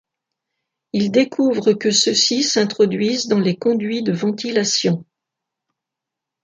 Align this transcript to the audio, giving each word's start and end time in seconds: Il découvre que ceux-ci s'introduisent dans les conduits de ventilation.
Il 0.93 1.11
découvre 1.11 1.73
que 1.73 1.91
ceux-ci 1.91 2.41
s'introduisent 2.41 3.27
dans 3.27 3.37
les 3.39 3.55
conduits 3.55 4.01
de 4.01 4.11
ventilation. 4.13 5.05